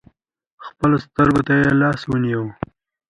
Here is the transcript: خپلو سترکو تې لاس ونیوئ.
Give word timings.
خپلو 0.67 0.95
سترکو 1.05 1.41
تې 1.47 1.57
لاس 1.81 1.99
ونیوئ. 2.09 2.49